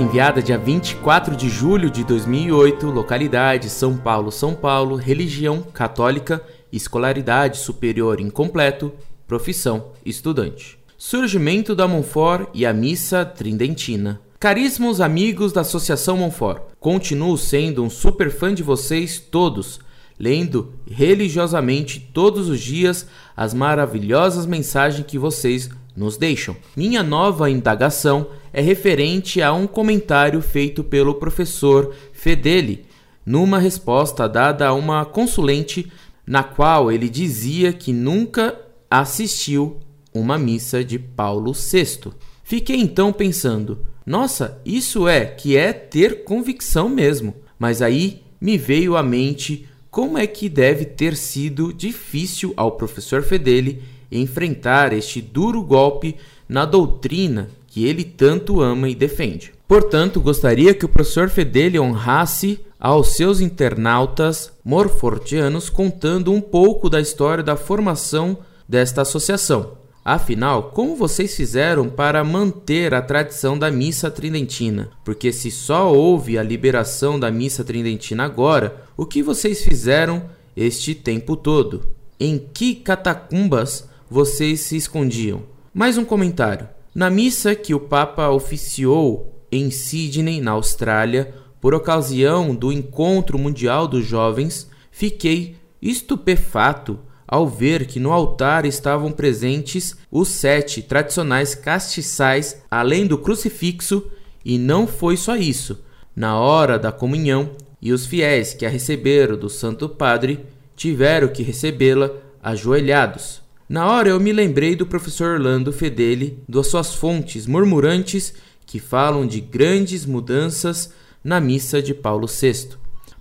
[0.00, 6.42] enviada dia 24 de julho de 2008, localidade São Paulo, São Paulo, religião católica,
[6.72, 8.92] escolaridade superior incompleto,
[9.26, 10.78] profissão estudante.
[10.96, 14.20] Surgimento da Monfort e a missa tridentina.
[14.38, 19.80] Caríssimos amigos da Associação Monfort, continuo sendo um super fã de vocês todos,
[20.18, 23.06] lendo religiosamente todos os dias
[23.36, 26.56] as maravilhosas mensagens que vocês nos deixam.
[26.74, 32.84] Minha nova indagação é referente a um comentário feito pelo professor Fedeli
[33.24, 35.90] numa resposta dada a uma consulente
[36.26, 38.58] na qual ele dizia que nunca
[38.90, 39.78] assistiu
[40.12, 42.12] uma missa de Paulo VI.
[42.42, 47.34] Fiquei então pensando: nossa, isso é que é ter convicção mesmo.
[47.58, 53.22] Mas aí me veio à mente como é que deve ter sido difícil ao professor
[53.22, 56.16] Fedeli enfrentar este duro golpe
[56.48, 57.48] na doutrina
[57.80, 59.52] que ele tanto ama e defende.
[59.66, 67.00] Portanto, gostaria que o professor Fedeli honrasse aos seus internautas morfortianos contando um pouco da
[67.00, 68.36] história da formação
[68.68, 69.78] desta associação.
[70.04, 74.90] Afinal, como vocês fizeram para manter a tradição da missa tridentina?
[75.02, 80.94] Porque se só houve a liberação da missa tridentina agora, o que vocês fizeram este
[80.94, 81.88] tempo todo?
[82.18, 85.44] Em que catacumbas vocês se escondiam?
[85.72, 86.68] Mais um comentário.
[86.94, 93.86] Na missa que o Papa oficiou em Sydney, na Austrália, por ocasião do Encontro Mundial
[93.86, 102.60] dos Jovens, fiquei estupefato ao ver que no altar estavam presentes os sete tradicionais castiçais,
[102.68, 104.10] além do crucifixo,
[104.44, 105.84] e não foi só isso.
[106.16, 110.40] Na hora da comunhão, e os fiéis que a receberam do Santo Padre
[110.74, 112.10] tiveram que recebê-la
[112.42, 113.40] ajoelhados.
[113.70, 118.34] Na hora eu me lembrei do professor Orlando Fedeli, das suas fontes murmurantes
[118.66, 120.92] que falam de grandes mudanças
[121.22, 122.70] na missa de Paulo VI.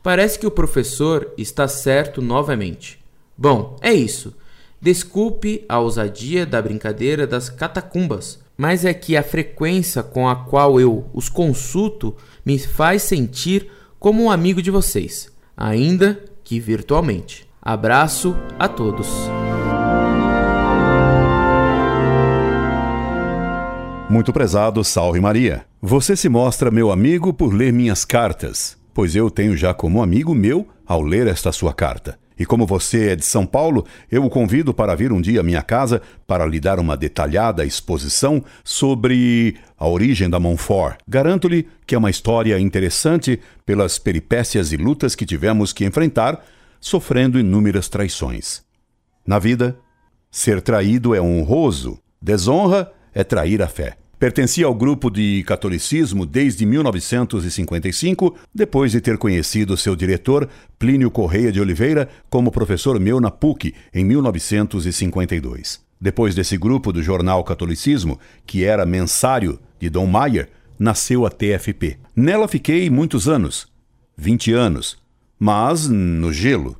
[0.01, 2.99] Parece que o professor está certo novamente.
[3.37, 4.33] Bom, é isso.
[4.81, 10.81] Desculpe a ousadia da brincadeira das catacumbas, mas é que a frequência com a qual
[10.81, 17.47] eu os consulto me faz sentir como um amigo de vocês, ainda que virtualmente.
[17.61, 19.07] Abraço a todos.
[24.09, 25.65] Muito prezado, salve Maria.
[25.79, 30.33] Você se mostra meu amigo por ler minhas cartas, pois eu tenho já como amigo
[30.33, 32.17] meu ao ler esta sua carta.
[32.37, 35.43] E como você é de São Paulo, eu o convido para vir um dia à
[35.43, 40.97] minha casa para lhe dar uma detalhada exposição sobre a origem da Montfort.
[41.07, 46.43] Garanto-lhe que é uma história interessante pelas peripécias e lutas que tivemos que enfrentar,
[46.81, 48.63] sofrendo inúmeras traições.
[49.23, 49.77] Na vida,
[50.31, 53.97] ser traído é honroso, desonra é trair a fé.
[54.17, 61.51] Pertencia ao grupo de catolicismo desde 1955, depois de ter conhecido seu diretor, Plínio Correia
[61.51, 65.79] de Oliveira, como professor meu na PUC, em 1952.
[66.01, 71.97] Depois desse grupo do jornal Catolicismo, que era mensário de Dom Maier, nasceu a TFP.
[72.15, 73.67] Nela fiquei muitos anos
[74.17, 74.97] 20 anos
[75.39, 76.75] mas no gelo.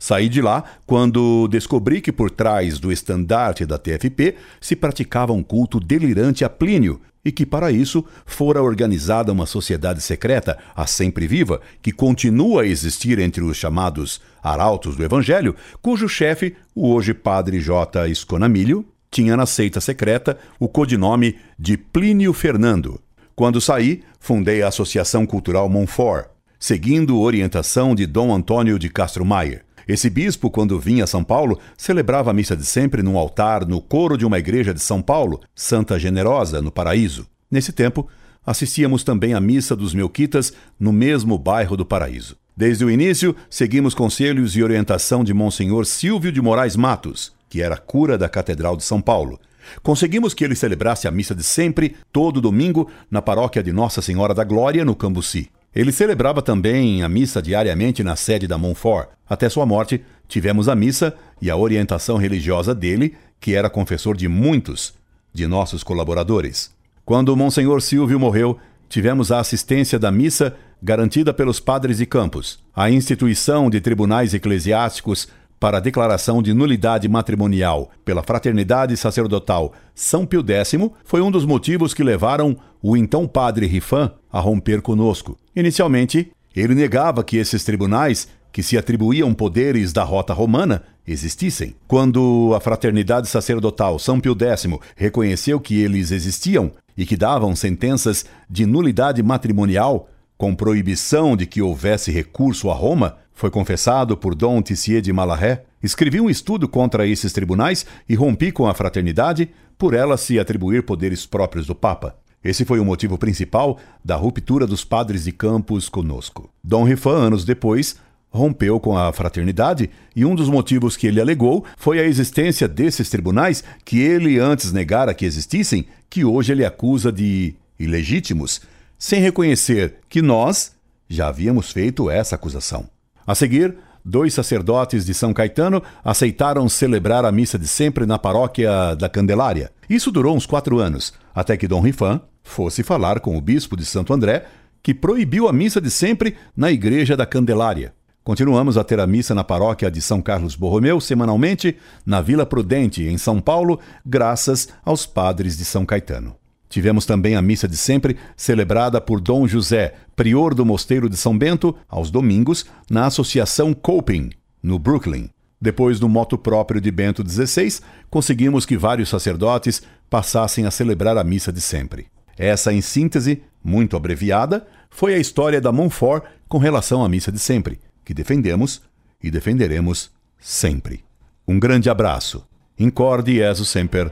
[0.00, 5.42] Saí de lá quando descobri que por trás do estandarte da TFP se praticava um
[5.42, 11.26] culto delirante a Plínio e que para isso fora organizada uma sociedade secreta, a sempre
[11.26, 17.12] viva, que continua a existir entre os chamados arautos do Evangelho, cujo chefe, o hoje
[17.12, 18.08] padre J.
[18.08, 22.98] Esconamilho, tinha na seita secreta o codinome de Plínio Fernando.
[23.36, 26.28] Quando saí, fundei a Associação Cultural Montfort,
[26.58, 29.62] seguindo orientação de Dom Antônio de Castro Maier.
[29.92, 33.82] Esse bispo, quando vinha a São Paulo, celebrava a missa de sempre num altar no
[33.82, 37.26] coro de uma igreja de São Paulo, Santa Generosa, no Paraíso.
[37.50, 38.06] Nesse tempo,
[38.46, 42.36] assistíamos também à missa dos Melquitas no mesmo bairro do Paraíso.
[42.56, 47.76] Desde o início, seguimos conselhos e orientação de Monsenhor Silvio de Moraes Matos, que era
[47.76, 49.40] cura da Catedral de São Paulo.
[49.82, 54.34] Conseguimos que ele celebrasse a missa de sempre, todo domingo, na paróquia de Nossa Senhora
[54.34, 55.50] da Glória, no Cambuci.
[55.74, 59.08] Ele celebrava também a missa diariamente na sede da Montfort.
[59.28, 64.26] Até sua morte, tivemos a missa e a orientação religiosa dele, que era confessor de
[64.26, 64.94] muitos
[65.32, 66.72] de nossos colaboradores.
[67.04, 68.58] Quando Monsenhor Silvio morreu,
[68.88, 72.58] tivemos a assistência da missa garantida pelos padres de campos.
[72.74, 75.28] A instituição de tribunais eclesiásticos
[75.60, 80.74] para a declaração de nulidade matrimonial pela Fraternidade Sacerdotal São Pio X
[81.04, 85.36] foi um dos motivos que levaram o então padre Rifan a romper conosco.
[85.54, 91.74] Inicialmente, ele negava que esses tribunais, que se atribuíam poderes da rota romana, existissem.
[91.86, 94.66] Quando a Fraternidade Sacerdotal São Pio X
[94.96, 101.60] reconheceu que eles existiam e que davam sentenças de nulidade matrimonial com proibição de que
[101.60, 107.06] houvesse recurso a Roma, foi confessado por Dom Tissier de Malahé, escrevi um estudo contra
[107.06, 112.16] esses tribunais e rompi com a fraternidade por ela se atribuir poderes próprios do Papa.
[112.42, 116.48] Esse foi o motivo principal da ruptura dos padres de Campos conosco.
[116.64, 117.96] Dom Rifan, anos depois,
[118.30, 123.10] rompeu com a fraternidade e um dos motivos que ele alegou foi a existência desses
[123.10, 128.62] tribunais que ele antes negara que existissem, que hoje ele acusa de ilegítimos,
[128.98, 130.72] sem reconhecer que nós
[131.08, 132.88] já havíamos feito essa acusação.
[133.26, 138.94] A seguir, dois sacerdotes de São Caetano aceitaram celebrar a missa de sempre na paróquia
[138.94, 139.70] da Candelária.
[139.88, 143.84] Isso durou uns quatro anos, até que Dom Rifan fosse falar com o bispo de
[143.84, 144.44] Santo André,
[144.82, 147.94] que proibiu a missa de sempre na igreja da Candelária.
[148.22, 153.02] Continuamos a ter a missa na paróquia de São Carlos Borromeu semanalmente, na Vila Prudente,
[153.02, 156.36] em São Paulo, graças aos padres de São Caetano.
[156.68, 161.36] Tivemos também a missa de sempre, celebrada por Dom José, prior do Mosteiro de São
[161.36, 164.30] Bento, aos domingos, na Associação Coping,
[164.62, 165.30] no Brooklyn.
[165.60, 171.24] Depois do moto próprio de Bento XVI, conseguimos que vários sacerdotes passassem a celebrar a
[171.24, 172.06] missa de sempre.
[172.40, 177.38] Essa, em síntese, muito abreviada, foi a história da Montfort com relação à missa de
[177.38, 178.80] sempre, que defendemos
[179.22, 181.04] e defenderemos sempre.
[181.46, 182.48] Um grande abraço.
[182.78, 184.10] Incorde Jesus Semper,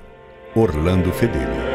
[0.55, 1.68] Orlando Fedeli.